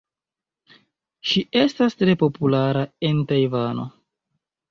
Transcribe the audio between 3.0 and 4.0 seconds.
en Tajvano.